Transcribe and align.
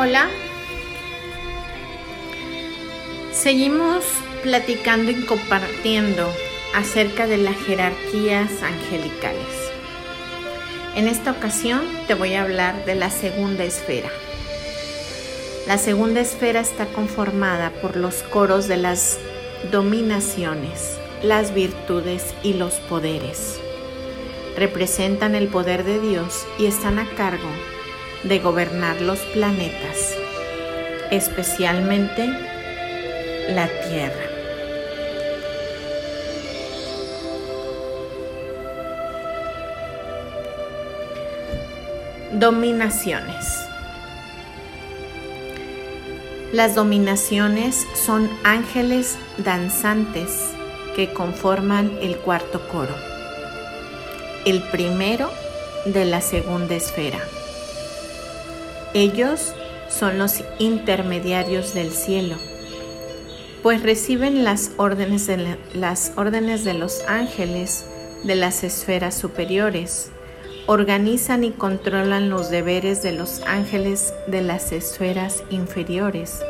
Hola. 0.00 0.28
Seguimos 3.32 4.04
platicando 4.44 5.10
y 5.10 5.24
compartiendo 5.24 6.32
acerca 6.72 7.26
de 7.26 7.38
las 7.38 7.56
jerarquías 7.56 8.62
angelicales. 8.62 9.72
En 10.94 11.08
esta 11.08 11.32
ocasión 11.32 11.82
te 12.06 12.14
voy 12.14 12.34
a 12.34 12.42
hablar 12.42 12.84
de 12.84 12.94
la 12.94 13.10
segunda 13.10 13.64
esfera. 13.64 14.08
La 15.66 15.78
segunda 15.78 16.20
esfera 16.20 16.60
está 16.60 16.86
conformada 16.86 17.70
por 17.82 17.96
los 17.96 18.22
coros 18.22 18.68
de 18.68 18.76
las 18.76 19.18
dominaciones, 19.72 20.96
las 21.24 21.52
virtudes 21.52 22.36
y 22.44 22.52
los 22.52 22.74
poderes. 22.74 23.58
Representan 24.56 25.34
el 25.34 25.48
poder 25.48 25.82
de 25.82 25.98
Dios 25.98 26.46
y 26.56 26.66
están 26.66 27.00
a 27.00 27.10
cargo 27.16 27.48
de 28.24 28.38
gobernar 28.40 29.00
los 29.00 29.20
planetas, 29.20 30.14
especialmente 31.10 32.26
la 33.48 33.68
Tierra. 33.88 34.24
Dominaciones. 42.32 43.68
Las 46.52 46.74
dominaciones 46.74 47.86
son 47.94 48.30
ángeles 48.42 49.18
danzantes 49.38 50.50
que 50.96 51.12
conforman 51.12 51.92
el 52.00 52.16
cuarto 52.16 52.66
coro, 52.68 52.94
el 54.44 54.62
primero 54.62 55.30
de 55.84 56.04
la 56.04 56.20
segunda 56.20 56.74
esfera. 56.74 57.18
Ellos 58.94 59.54
son 59.88 60.18
los 60.18 60.42
intermediarios 60.58 61.74
del 61.74 61.92
cielo 61.92 62.36
pues 63.62 63.82
reciben 63.82 64.44
las 64.44 64.70
órdenes 64.76 65.26
de, 65.26 65.58
las 65.74 66.12
órdenes 66.16 66.64
de 66.64 66.74
los 66.74 67.02
ángeles 67.08 67.84
de 68.24 68.36
las 68.36 68.64
esferas 68.64 69.14
superiores, 69.14 70.10
organizan 70.66 71.44
y 71.44 71.50
controlan 71.50 72.30
los 72.30 72.50
deberes 72.50 73.02
de 73.02 73.12
los 73.12 73.42
ángeles 73.46 74.14
de 74.26 74.42
las 74.42 74.72
esferas 74.72 75.42
inferiores 75.50 76.40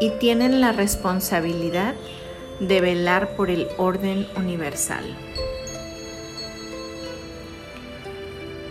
y 0.00 0.10
tienen 0.18 0.60
la 0.60 0.72
responsabilidad 0.72 1.94
de 2.60 2.80
velar 2.80 3.36
por 3.36 3.50
el 3.50 3.68
orden 3.76 4.26
universal. 4.36 5.04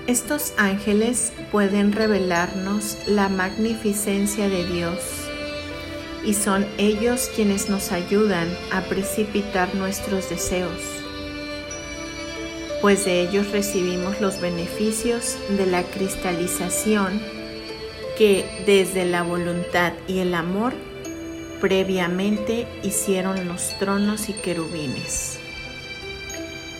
Estos 0.07 0.53
ángeles 0.57 1.33
pueden 1.51 1.91
revelarnos 1.91 2.99
la 3.07 3.27
magnificencia 3.27 4.47
de 4.49 4.63
Dios 4.63 4.99
y 6.23 6.35
son 6.35 6.67
ellos 6.77 7.31
quienes 7.35 7.71
nos 7.71 7.91
ayudan 7.91 8.47
a 8.71 8.81
precipitar 8.81 9.73
nuestros 9.73 10.29
deseos, 10.29 10.79
pues 12.81 13.03
de 13.05 13.21
ellos 13.21 13.49
recibimos 13.51 14.21
los 14.21 14.39
beneficios 14.39 15.37
de 15.57 15.65
la 15.65 15.81
cristalización 15.81 17.19
que 18.15 18.45
desde 18.67 19.05
la 19.05 19.23
voluntad 19.23 19.93
y 20.07 20.19
el 20.19 20.35
amor 20.35 20.73
previamente 21.59 22.67
hicieron 22.83 23.47
los 23.47 23.75
tronos 23.79 24.29
y 24.29 24.33
querubines. 24.33 25.39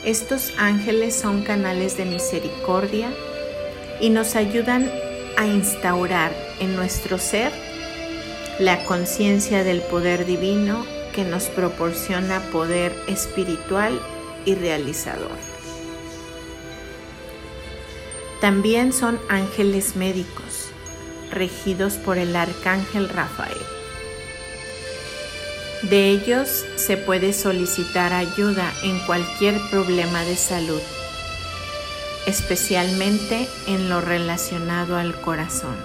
Estos 0.06 0.54
ángeles 0.60 1.16
son 1.16 1.42
canales 1.42 1.98
de 1.98 2.06
misericordia 2.06 3.12
y 4.00 4.12
nos 4.12 4.36
ayudan 4.36 4.92
a 5.36 5.48
instaurar 5.48 6.32
en 6.60 6.76
nuestro 6.76 7.18
ser 7.18 7.52
la 8.60 8.86
conciencia 8.86 9.64
del 9.64 9.82
poder 9.82 10.28
divino 10.28 10.86
que 11.12 11.24
nos 11.24 11.46
proporciona 11.46 12.40
poder 12.52 12.96
espiritual 13.08 14.00
y 14.46 14.54
realizador. 14.54 15.40
También 18.42 18.94
son 18.94 19.20
ángeles 19.28 19.96
médicos, 19.96 20.70
regidos 21.32 21.96
por 21.96 22.20
el 22.20 22.36
arcángel 22.36 23.10
Rafael. 23.10 23.58
De 25.84 26.10
ellos 26.10 26.66
se 26.78 26.98
puede 26.98 27.34
solicitar 27.34 28.14
ayuda 28.14 28.74
en 28.84 29.00
cualquier 29.06 29.60
problema 29.70 30.24
de 30.24 30.36
salud, 30.36 30.82
especialmente 32.26 33.48
en 33.68 33.90
lo 33.90 34.02
relacionado 34.02 34.98
al 34.98 35.20
corazón. 35.22 35.76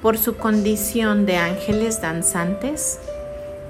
Por 0.00 0.16
su 0.16 0.36
condición 0.36 1.26
de 1.26 1.36
ángeles 1.36 2.00
danzantes, 2.00 3.00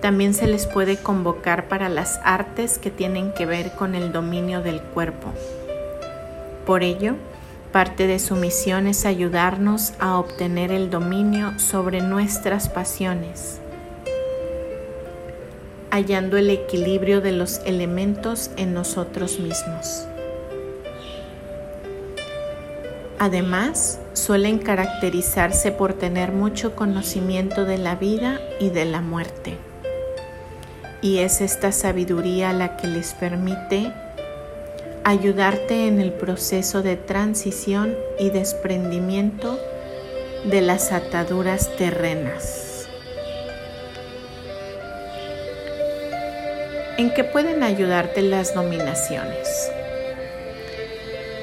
también 0.00 0.32
se 0.32 0.46
les 0.46 0.66
puede 0.66 0.96
convocar 0.96 1.66
para 1.66 1.88
las 1.88 2.20
artes 2.22 2.78
que 2.78 2.90
tienen 2.90 3.32
que 3.32 3.46
ver 3.46 3.72
con 3.72 3.94
el 3.96 4.12
dominio 4.12 4.62
del 4.62 4.80
cuerpo. 4.80 5.32
Por 6.66 6.84
ello, 6.84 7.16
parte 7.72 8.06
de 8.06 8.18
su 8.18 8.36
misión 8.36 8.86
es 8.86 9.06
ayudarnos 9.06 9.92
a 9.98 10.18
obtener 10.18 10.70
el 10.70 10.88
dominio 10.88 11.58
sobre 11.58 12.00
nuestras 12.00 12.68
pasiones, 12.68 13.60
hallando 15.90 16.36
el 16.36 16.50
equilibrio 16.50 17.20
de 17.20 17.32
los 17.32 17.60
elementos 17.64 18.50
en 18.56 18.74
nosotros 18.74 19.38
mismos. 19.38 20.06
Además, 23.18 23.98
suelen 24.14 24.58
caracterizarse 24.58 25.72
por 25.72 25.92
tener 25.92 26.32
mucho 26.32 26.74
conocimiento 26.74 27.66
de 27.66 27.76
la 27.76 27.94
vida 27.94 28.40
y 28.58 28.70
de 28.70 28.86
la 28.86 29.02
muerte. 29.02 29.58
Y 31.02 31.18
es 31.18 31.40
esta 31.40 31.72
sabiduría 31.72 32.52
la 32.52 32.76
que 32.76 32.86
les 32.86 33.12
permite 33.12 33.92
ayudarte 35.04 35.86
en 35.86 36.00
el 36.00 36.12
proceso 36.12 36.82
de 36.82 36.96
transición 36.96 37.94
y 38.18 38.30
desprendimiento 38.30 39.58
de 40.44 40.60
las 40.62 40.92
ataduras 40.92 41.76
terrenas. 41.76 42.69
¿En 47.00 47.14
qué 47.14 47.24
pueden 47.24 47.62
ayudarte 47.62 48.20
las 48.20 48.52
dominaciones? 48.52 49.72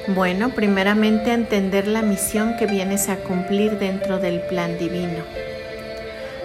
Bueno, 0.06 0.50
primeramente 0.50 1.32
entender 1.32 1.88
la 1.88 2.00
misión 2.00 2.56
que 2.56 2.66
vienes 2.66 3.08
a 3.08 3.16
cumplir 3.16 3.76
dentro 3.76 4.20
del 4.20 4.40
plan 4.42 4.78
divino, 4.78 5.24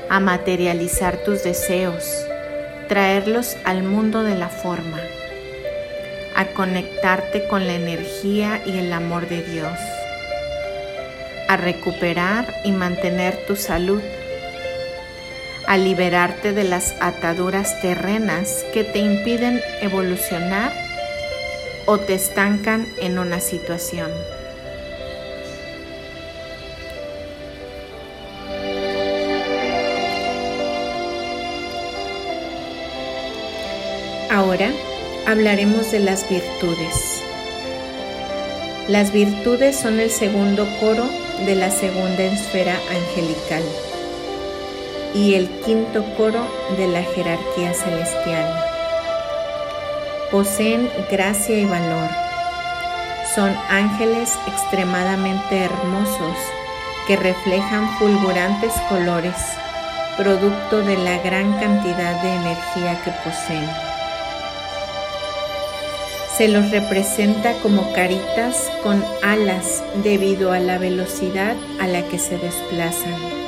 a 0.09 0.19
materializar 0.19 1.17
tus 1.17 1.43
deseos, 1.43 2.25
traerlos 2.87 3.55
al 3.65 3.83
mundo 3.83 4.23
de 4.23 4.33
la 4.33 4.49
forma, 4.49 4.99
a 6.35 6.45
conectarte 6.47 7.47
con 7.47 7.67
la 7.67 7.75
energía 7.75 8.63
y 8.65 8.79
el 8.79 8.91
amor 8.91 9.29
de 9.29 9.43
Dios, 9.43 9.77
a 11.47 11.55
recuperar 11.55 12.51
y 12.63 12.71
mantener 12.71 13.45
tu 13.45 13.55
salud, 13.55 14.01
a 15.67 15.77
liberarte 15.77 16.53
de 16.53 16.63
las 16.63 16.95
ataduras 16.99 17.81
terrenas 17.81 18.65
que 18.73 18.83
te 18.83 18.99
impiden 18.99 19.61
evolucionar 19.81 20.73
o 21.85 21.99
te 21.99 22.15
estancan 22.15 22.87
en 22.99 23.19
una 23.19 23.39
situación. 23.39 24.11
Ahora 34.29 34.71
hablaremos 35.27 35.91
de 35.91 35.99
las 35.99 36.27
virtudes. 36.29 37.21
Las 38.87 39.13
virtudes 39.13 39.77
son 39.77 39.99
el 39.99 40.09
segundo 40.09 40.67
coro 40.79 41.07
de 41.45 41.55
la 41.55 41.69
segunda 41.69 42.23
esfera 42.23 42.77
angelical 42.89 43.63
y 45.13 45.35
el 45.35 45.49
quinto 45.61 46.03
coro 46.17 46.41
de 46.77 46.87
la 46.87 47.03
jerarquía 47.03 47.73
celestial 47.73 48.73
poseen 50.31 50.89
gracia 51.11 51.59
y 51.59 51.65
valor. 51.65 52.09
Son 53.35 53.55
ángeles 53.69 54.31
extremadamente 54.47 55.59
hermosos 55.59 56.37
que 57.05 57.15
reflejan 57.15 57.87
fulgurantes 57.99 58.73
colores, 58.89 59.35
producto 60.17 60.81
de 60.81 60.97
la 60.97 61.19
gran 61.19 61.53
cantidad 61.59 62.19
de 62.23 62.33
energía 62.33 62.99
que 63.03 63.11
poseen. 63.23 63.69
Se 66.35 66.47
los 66.47 66.71
representa 66.71 67.53
como 67.61 67.93
caritas 67.93 68.71
con 68.81 69.05
alas 69.21 69.83
debido 70.03 70.51
a 70.51 70.59
la 70.59 70.79
velocidad 70.79 71.55
a 71.79 71.85
la 71.85 72.01
que 72.07 72.17
se 72.17 72.39
desplazan 72.39 73.42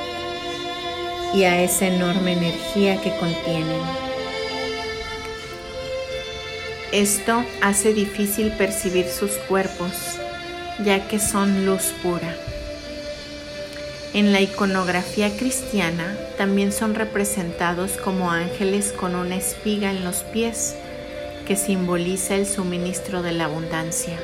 y 1.35 1.43
a 1.43 1.61
esa 1.61 1.87
enorme 1.87 2.31
energía 2.31 3.01
que 3.01 3.15
contienen. 3.17 3.81
Esto 6.93 7.43
hace 7.61 7.93
difícil 7.93 8.53
percibir 8.53 9.07
sus 9.09 9.31
cuerpos, 9.31 9.91
ya 10.83 11.09
que 11.09 11.19
son 11.19 11.65
luz 11.65 11.93
pura. 12.01 12.33
En 14.13 14.31
la 14.31 14.39
iconografía 14.39 15.35
cristiana 15.35 16.17
también 16.37 16.71
son 16.71 16.95
representados 16.95 17.97
como 17.97 18.31
ángeles 18.31 18.93
con 18.93 19.13
una 19.13 19.35
espiga 19.35 19.91
en 19.91 20.05
los 20.05 20.23
pies 20.23 20.75
que 21.45 21.57
simboliza 21.57 22.35
el 22.35 22.47
suministro 22.47 23.21
de 23.21 23.33
la 23.33 23.45
abundancia. 23.45 24.17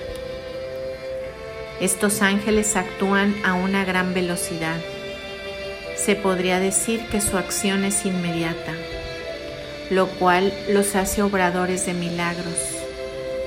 Estos 1.81 2.21
ángeles 2.21 2.77
actúan 2.77 3.35
a 3.43 3.53
una 3.53 3.83
gran 3.83 4.13
velocidad. 4.13 4.77
Se 6.03 6.15
podría 6.15 6.59
decir 6.59 7.06
que 7.09 7.21
su 7.21 7.38
acción 7.38 7.83
es 7.83 8.06
inmediata, 8.06 8.74
lo 9.92 10.07
cual 10.07 10.51
los 10.69 10.95
hace 10.95 11.21
obradores 11.21 11.86
de 11.86 11.94
milagros, 11.94 12.56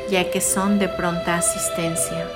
ya 0.09 0.31
que 0.31 0.41
son 0.41 0.79
de 0.79 0.89
pronta 0.89 1.37
asistencia. 1.37 2.29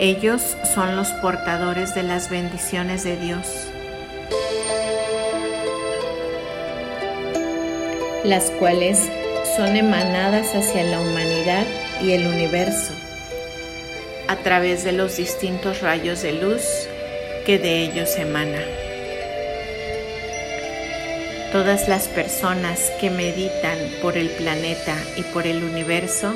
Ellos 0.00 0.56
son 0.74 0.96
los 0.96 1.08
portadores 1.22 1.94
de 1.94 2.02
las 2.02 2.30
bendiciones 2.30 3.04
de 3.04 3.16
Dios. 3.16 3.46
las 8.24 8.50
cuales 8.50 8.98
son 9.56 9.76
emanadas 9.76 10.54
hacia 10.54 10.82
la 10.82 11.00
humanidad 11.00 11.64
y 12.02 12.12
el 12.12 12.26
universo 12.26 12.92
a 14.26 14.36
través 14.36 14.84
de 14.84 14.92
los 14.92 15.16
distintos 15.16 15.80
rayos 15.80 16.20
de 16.22 16.32
luz 16.32 16.87
que 17.48 17.58
de 17.58 17.82
ellos 17.82 18.14
emana. 18.18 18.60
Todas 21.50 21.88
las 21.88 22.06
personas 22.06 22.92
que 23.00 23.08
meditan 23.08 23.78
por 24.02 24.18
el 24.18 24.28
planeta 24.28 24.94
y 25.16 25.22
por 25.22 25.46
el 25.46 25.64
universo, 25.64 26.34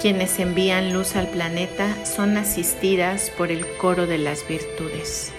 quienes 0.00 0.40
envían 0.40 0.92
luz 0.92 1.14
al 1.14 1.28
planeta, 1.28 2.04
son 2.04 2.36
asistidas 2.36 3.30
por 3.30 3.52
el 3.52 3.64
coro 3.76 4.08
de 4.08 4.18
las 4.18 4.48
virtudes. 4.48 5.30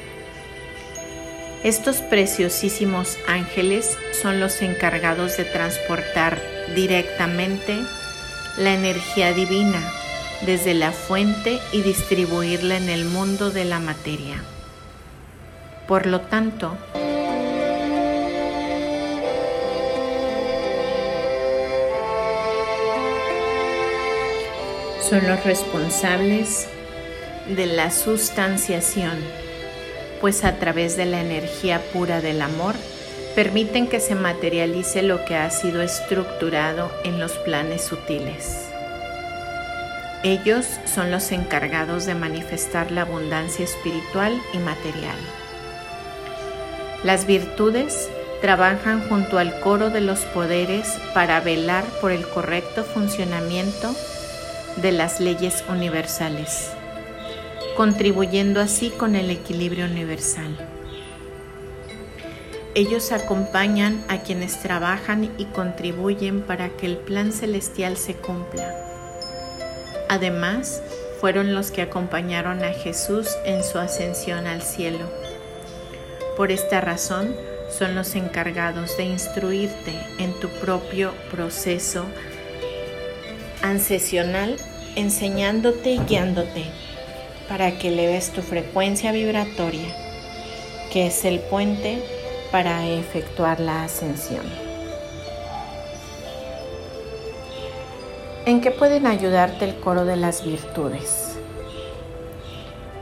Estos 1.65 1.97
preciosísimos 1.97 3.17
ángeles 3.27 3.97
son 4.13 4.39
los 4.39 4.61
encargados 4.61 5.35
de 5.35 5.43
transportar 5.43 6.41
directamente 6.73 7.75
la 8.55 8.73
energía 8.73 9.33
divina 9.33 10.06
desde 10.41 10.73
la 10.73 10.91
fuente 10.91 11.59
y 11.71 11.81
distribuirla 11.81 12.77
en 12.77 12.89
el 12.89 13.05
mundo 13.05 13.49
de 13.49 13.65
la 13.65 13.79
materia. 13.79 14.43
Por 15.87 16.05
lo 16.05 16.21
tanto, 16.21 16.77
son 25.09 25.25
los 25.27 25.43
responsables 25.45 26.67
de 27.47 27.65
la 27.65 27.91
sustanciación, 27.91 29.17
pues 30.19 30.43
a 30.43 30.57
través 30.57 30.97
de 30.97 31.05
la 31.05 31.21
energía 31.21 31.81
pura 31.93 32.19
del 32.19 32.41
amor 32.41 32.75
permiten 33.35 33.87
que 33.87 33.99
se 33.99 34.15
materialice 34.15 35.03
lo 35.03 35.23
que 35.23 35.35
ha 35.35 35.49
sido 35.51 35.81
estructurado 35.81 36.91
en 37.03 37.19
los 37.19 37.33
planes 37.33 37.83
sutiles. 37.83 38.76
Ellos 40.23 40.65
son 40.85 41.11
los 41.11 41.31
encargados 41.31 42.07
de 42.07 42.15
manifestar 42.15 42.91
la 42.91 43.01
abundancia 43.01 43.63
espiritual 43.63 44.41
y 44.51 44.57
material. 44.57 45.15
Las 47.03 47.27
virtudes 47.27 48.09
trabajan 48.41 49.07
junto 49.07 49.37
al 49.37 49.59
coro 49.59 49.91
de 49.91 50.01
los 50.01 50.21
poderes 50.21 50.97
para 51.13 51.39
velar 51.39 51.83
por 52.01 52.11
el 52.11 52.27
correcto 52.27 52.83
funcionamiento 52.83 53.93
de 54.77 54.91
las 54.91 55.19
leyes 55.19 55.63
universales, 55.69 56.71
contribuyendo 57.75 58.59
así 58.59 58.89
con 58.89 59.15
el 59.15 59.29
equilibrio 59.29 59.85
universal. 59.85 60.57
Ellos 62.73 63.11
acompañan 63.11 64.03
a 64.07 64.19
quienes 64.19 64.59
trabajan 64.61 65.31
y 65.37 65.45
contribuyen 65.45 66.41
para 66.41 66.69
que 66.69 66.87
el 66.87 66.97
plan 66.97 67.31
celestial 67.31 67.97
se 67.97 68.15
cumpla 68.15 68.86
Además, 70.09 70.81
fueron 71.19 71.53
los 71.53 71.71
que 71.71 71.81
acompañaron 71.81 72.63
a 72.63 72.73
Jesús 72.73 73.27
en 73.43 73.63
su 73.63 73.79
ascensión 73.79 74.47
al 74.47 74.61
cielo. 74.61 75.05
Por 76.35 76.51
esta 76.51 76.81
razón, 76.81 77.35
son 77.69 77.95
los 77.95 78.15
encargados 78.15 78.95
de 78.97 79.03
instruirte 79.03 79.93
en 80.19 80.33
tu 80.39 80.47
propio 80.47 81.13
proceso 81.31 82.05
ancesional, 83.61 84.55
enseñándote 84.95 85.91
y 85.91 85.99
guiándote 85.99 86.65
para 87.49 87.77
que 87.77 87.89
eleves 87.89 88.31
tu 88.31 88.41
frecuencia 88.41 89.11
vibratoria, 89.11 89.95
que 90.91 91.07
es 91.07 91.25
el 91.25 91.39
puente 91.39 92.01
para 92.51 92.87
efectuar 92.87 93.59
la 93.59 93.83
ascensión. 93.83 94.66
¿En 98.47 98.61
qué 98.61 98.71
pueden 98.71 99.07
ayudarte 99.07 99.65
el 99.65 99.75
coro 99.75 100.05
de 100.05 100.15
las 100.15 100.45
virtudes? 100.45 101.37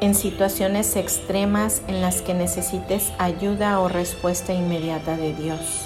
En 0.02 0.16
situaciones 0.16 0.96
extremas 0.96 1.84
en 1.88 2.02
las 2.02 2.24
que 2.24 2.34
necesites 2.34 3.14
ayuda 3.20 3.80
o 3.80 3.88
respuesta 3.88 4.56
inmediata 4.56 5.16
de 5.18 5.36
Dios. 5.36 5.86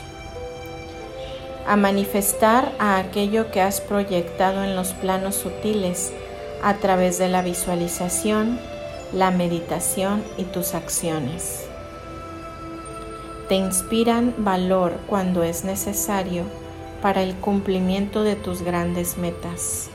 A 1.68 1.76
manifestar 1.76 2.72
a 2.80 3.00
aquello 3.00 3.52
que 3.52 3.60
has 3.60 3.82
proyectado 3.82 4.64
en 4.64 4.78
los 4.78 4.94
planos 4.94 5.36
sutiles 5.36 6.14
a 6.64 6.76
través 6.76 7.18
de 7.18 7.28
la 7.28 7.42
visualización, 7.42 8.62
la 9.12 9.30
meditación 9.30 10.24
y 10.38 10.46
tus 10.46 10.74
acciones. 10.74 11.66
Te 13.50 13.56
inspiran 13.56 14.34
valor 14.38 14.94
cuando 15.06 15.44
es 15.44 15.66
necesario 15.66 16.46
para 17.02 17.24
el 17.24 17.36
cumplimiento 17.36 18.24
de 18.24 18.36
tus 18.36 18.62
grandes 18.62 19.18
metas, 19.18 19.90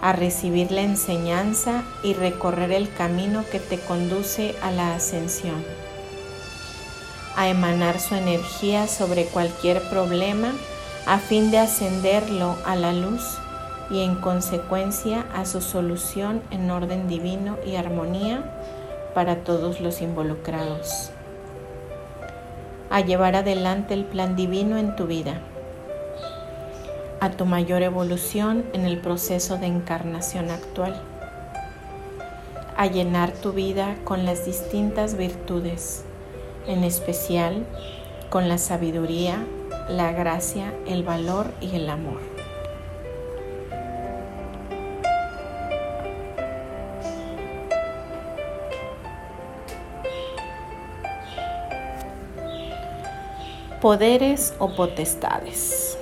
a 0.00 0.12
recibir 0.12 0.70
la 0.70 0.82
enseñanza 0.82 1.84
y 2.02 2.14
recorrer 2.14 2.72
el 2.72 2.92
camino 2.92 3.44
que 3.50 3.60
te 3.60 3.78
conduce 3.78 4.54
a 4.62 4.70
la 4.70 4.94
ascensión, 4.94 5.64
a 7.36 7.48
emanar 7.48 8.00
su 8.00 8.14
energía 8.14 8.86
sobre 8.86 9.26
cualquier 9.26 9.82
problema 9.90 10.52
a 11.06 11.18
fin 11.18 11.50
de 11.50 11.58
ascenderlo 11.58 12.56
a 12.64 12.76
la 12.76 12.92
luz 12.92 13.38
y 13.90 14.02
en 14.02 14.14
consecuencia 14.14 15.26
a 15.34 15.44
su 15.44 15.60
solución 15.60 16.42
en 16.50 16.70
orden 16.70 17.08
divino 17.08 17.56
y 17.66 17.76
armonía 17.76 18.44
para 19.14 19.42
todos 19.42 19.80
los 19.80 20.00
involucrados 20.00 21.10
a 22.90 23.00
llevar 23.00 23.36
adelante 23.36 23.94
el 23.94 24.04
plan 24.04 24.34
divino 24.34 24.76
en 24.76 24.96
tu 24.96 25.06
vida, 25.06 25.40
a 27.20 27.30
tu 27.30 27.46
mayor 27.46 27.82
evolución 27.82 28.64
en 28.72 28.84
el 28.84 28.98
proceso 28.98 29.58
de 29.58 29.66
encarnación 29.66 30.50
actual, 30.50 31.00
a 32.76 32.86
llenar 32.86 33.32
tu 33.32 33.52
vida 33.52 33.96
con 34.04 34.24
las 34.26 34.44
distintas 34.44 35.16
virtudes, 35.16 36.04
en 36.66 36.82
especial 36.82 37.64
con 38.28 38.48
la 38.48 38.58
sabiduría, 38.58 39.44
la 39.88 40.12
gracia, 40.12 40.72
el 40.86 41.04
valor 41.04 41.52
y 41.60 41.76
el 41.76 41.88
amor. 41.90 42.29
Poderes 53.80 54.52
o 54.58 54.76
potestades. 54.76 55.96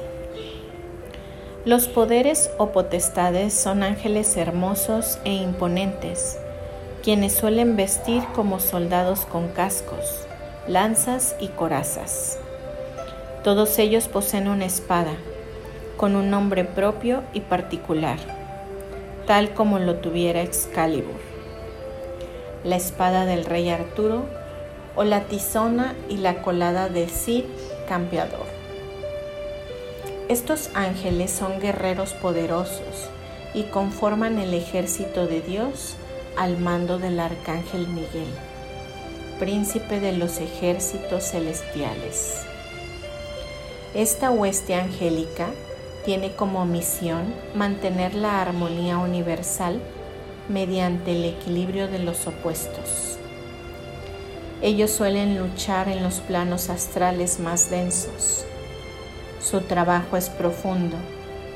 Los 1.65 1.87
poderes 1.87 2.51
o 2.59 2.71
potestades 2.73 3.55
son 3.55 3.85
ángeles 3.85 4.37
hermosos 4.37 5.21
e 5.25 5.33
imponentes, 5.33 6.41
quienes 7.05 7.35
suelen 7.35 7.77
vestir 7.77 8.25
como 8.35 8.59
soldados 8.59 9.27
con 9.27 9.47
cascos, 9.51 10.27
lanzas 10.67 11.37
y 11.39 11.47
corazas. 11.47 12.41
Todos 13.45 13.79
ellos 13.79 14.09
poseen 14.09 14.49
una 14.49 14.65
espada, 14.65 15.13
con 15.97 16.17
un 16.17 16.31
nombre 16.31 16.65
propio 16.65 17.23
y 17.33 17.43
particular, 17.43 18.19
tal 19.29 19.55
como 19.55 19.79
lo 19.79 19.99
tuviera 19.99 20.43
Excalibur. 20.43 21.21
La 22.65 22.75
espada 22.75 23.25
del 23.25 23.45
rey 23.45 23.69
Arturo 23.69 24.25
o 24.99 25.05
la 25.05 25.27
tizona 25.29 25.95
y 26.09 26.17
la 26.17 26.43
colada 26.43 26.89
de 26.89 27.07
Cid 27.07 27.45
campeador. 27.89 28.47
Estos 30.29 30.71
ángeles 30.75 31.31
son 31.31 31.61
guerreros 31.61 32.15
poderosos 32.15 33.09
y 33.55 33.63
conforman 33.63 34.39
el 34.39 34.53
ejército 34.55 35.29
de 35.29 35.41
Dios 35.41 35.95
al 36.37 36.59
mando 36.59 36.99
del 36.99 37.21
arcángel 37.21 37.87
Miguel, 37.87 38.27
príncipe 39.39 40.01
de 40.01 40.15
los 40.15 40.39
ejércitos 40.39 41.31
celestiales. 41.31 42.43
Esta 43.95 44.33
hueste 44.33 44.75
angélica 44.75 45.47
tiene 46.05 46.33
como 46.33 46.67
misión 46.67 47.33
mantener 47.55 48.17
la 48.17 48.43
armonía 48.43 48.99
universal 48.99 49.81
mediante 50.49 51.13
el 51.13 51.25
equilibrio 51.25 51.87
de 51.87 52.01
los 52.01 52.27
opuestos. 52.27 53.18
Ellos 54.61 54.91
suelen 54.91 55.39
luchar 55.39 55.89
en 55.89 56.03
los 56.03 56.21
planos 56.21 56.69
astrales 56.69 57.39
más 57.39 57.71
densos. 57.71 58.45
Su 59.41 59.61
trabajo 59.61 60.17
es 60.17 60.31
profundo, 60.31 60.97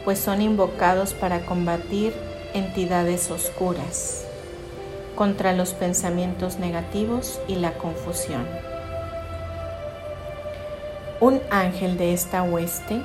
pues 0.04 0.20
son 0.20 0.40
invocados 0.40 1.12
para 1.12 1.40
combatir 1.40 2.14
entidades 2.54 3.30
oscuras 3.30 4.24
contra 5.16 5.52
los 5.52 5.74
pensamientos 5.74 6.58
negativos 6.58 7.40
y 7.48 7.56
la 7.56 7.72
confusión. 7.72 8.46
Un 11.20 11.40
ángel 11.50 11.98
de 11.98 12.12
esta 12.14 12.42
hueste 12.44 13.02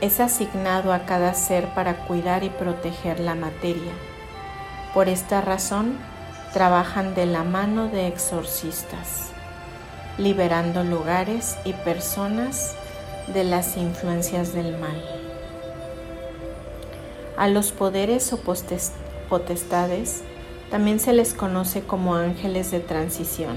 es 0.00 0.20
asignado 0.20 0.92
a 0.92 1.00
cada 1.00 1.34
ser 1.34 1.66
para 1.74 2.06
cuidar 2.06 2.44
y 2.44 2.50
proteger 2.50 3.20
la 3.20 3.34
materia. 3.34 3.92
Por 4.94 5.08
esta 5.08 5.40
razón, 5.40 5.98
trabajan 6.52 7.14
de 7.14 7.26
la 7.26 7.44
mano 7.44 7.88
de 7.88 8.06
exorcistas, 8.06 9.30
liberando 10.16 10.84
lugares 10.84 11.56
y 11.64 11.72
personas 11.72 12.74
de 13.32 13.44
las 13.44 13.76
influencias 13.76 14.54
del 14.54 14.76
mal. 14.78 15.02
A 17.36 17.48
los 17.48 17.72
poderes 17.72 18.32
o 18.32 18.38
potestades 19.28 20.22
también 20.70 21.00
se 21.00 21.12
les 21.12 21.34
conoce 21.34 21.82
como 21.82 22.14
ángeles 22.14 22.70
de 22.70 22.80
transición, 22.80 23.56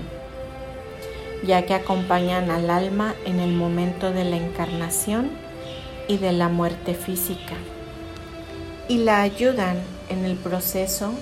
ya 1.44 1.66
que 1.66 1.74
acompañan 1.74 2.52
al 2.52 2.70
alma 2.70 3.16
en 3.26 3.40
el 3.40 3.54
momento 3.54 4.12
de 4.12 4.26
la 4.26 4.36
encarnación 4.36 5.32
y 6.08 6.18
de 6.18 6.32
la 6.32 6.50
muerte 6.50 6.94
física 6.94 7.56
y 8.92 8.98
la 8.98 9.22
ayudan 9.22 9.78
en 10.10 10.26
el 10.26 10.36
proceso 10.36 11.14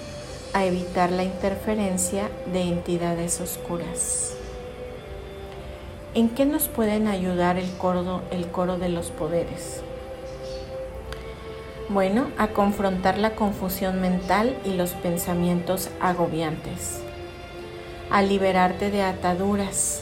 a 0.54 0.66
evitar 0.66 1.12
la 1.12 1.24
interferencia 1.24 2.30
de 2.52 2.62
entidades 2.62 3.40
oscuras. 3.42 4.36
¿En 6.16 6.30
qué 6.30 6.46
nos 6.46 6.68
pueden 6.68 7.08
ayudar 7.08 7.58
el 7.58 7.70
coro, 7.78 8.24
el 8.32 8.48
coro 8.48 8.78
de 8.78 8.90
los 8.90 9.12
poderes? 9.12 9.82
Bueno, 11.88 12.28
a 12.38 12.50
confrontar 12.50 13.18
la 13.18 13.36
confusión 13.36 14.02
mental 14.02 14.58
y 14.66 14.74
los 14.74 14.92
pensamientos 14.92 15.90
agobiantes, 16.00 17.00
a 18.12 18.22
liberarte 18.22 18.92
de 18.92 19.02
ataduras, 19.02 20.02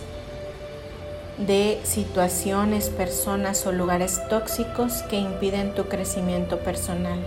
de 1.38 1.80
situaciones, 1.84 2.89
personas 2.89 3.66
o 3.68 3.72
lugares 3.72 4.22
tóxicos 4.27 5.04
que 5.04 5.18
impiden 5.18 5.75
tu 5.75 5.86
crecimiento 5.86 6.60
personal, 6.60 7.20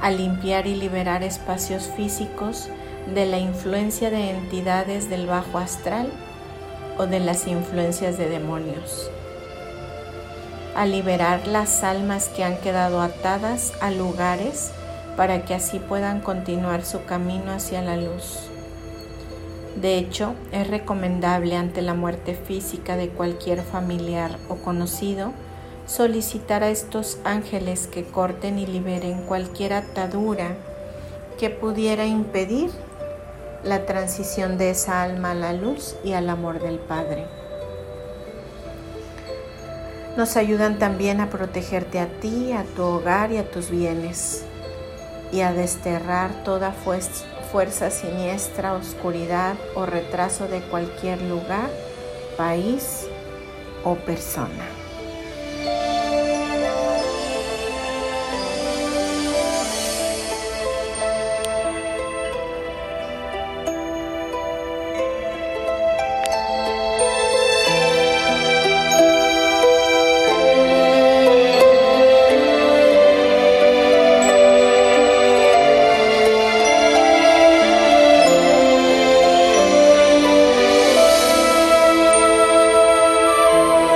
a 0.00 0.10
limpiar 0.10 0.66
y 0.66 0.74
liberar 0.74 1.22
espacios 1.22 1.90
físicos 1.96 2.68
de 3.14 3.26
la 3.26 3.38
influencia 3.38 4.10
de 4.10 4.30
entidades 4.30 5.08
del 5.10 5.26
bajo 5.26 5.58
astral 5.58 6.10
o 6.98 7.06
de 7.06 7.20
las 7.20 7.46
influencias 7.46 8.18
de 8.18 8.28
demonios 8.28 9.10
a 10.74 10.86
liberar 10.86 11.46
las 11.46 11.82
almas 11.82 12.28
que 12.28 12.44
han 12.44 12.56
quedado 12.58 13.00
atadas 13.00 13.74
a 13.80 13.90
lugares 13.90 14.70
para 15.16 15.44
que 15.44 15.54
así 15.54 15.78
puedan 15.78 16.20
continuar 16.20 16.84
su 16.84 17.04
camino 17.04 17.52
hacia 17.52 17.82
la 17.82 17.96
luz. 17.96 18.48
De 19.76 19.98
hecho, 19.98 20.34
es 20.52 20.68
recomendable 20.68 21.56
ante 21.56 21.82
la 21.82 21.94
muerte 21.94 22.34
física 22.34 22.96
de 22.96 23.08
cualquier 23.08 23.62
familiar 23.62 24.38
o 24.48 24.56
conocido 24.56 25.32
solicitar 25.90 26.62
a 26.62 26.70
estos 26.70 27.18
ángeles 27.24 27.88
que 27.88 28.04
corten 28.04 28.60
y 28.60 28.66
liberen 28.66 29.22
cualquier 29.22 29.72
atadura 29.72 30.54
que 31.36 31.50
pudiera 31.50 32.06
impedir 32.06 32.70
la 33.64 33.86
transición 33.86 34.56
de 34.56 34.70
esa 34.70 35.02
alma 35.02 35.32
a 35.32 35.34
la 35.34 35.52
luz 35.52 35.96
y 36.04 36.12
al 36.12 36.30
amor 36.30 36.60
del 36.60 36.78
Padre. 36.78 37.26
Nos 40.16 40.36
ayudan 40.36 40.78
también 40.78 41.20
a 41.20 41.28
protegerte 41.28 41.98
a 41.98 42.06
ti, 42.06 42.52
a 42.52 42.62
tu 42.76 42.84
hogar 42.84 43.32
y 43.32 43.38
a 43.38 43.50
tus 43.50 43.70
bienes 43.70 44.44
y 45.32 45.40
a 45.40 45.52
desterrar 45.52 46.44
toda 46.44 46.72
fuerza 46.72 47.90
siniestra, 47.90 48.74
oscuridad 48.74 49.56
o 49.74 49.86
retraso 49.86 50.46
de 50.46 50.60
cualquier 50.60 51.20
lugar, 51.22 51.68
país 52.36 53.08
o 53.84 53.96
persona. 53.96 54.69